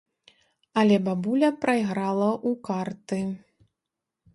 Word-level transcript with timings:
Але 0.83 0.95
бабуля 1.11 1.49
прайграла 1.67 2.31
ў 2.49 2.63
карты. 2.71 3.23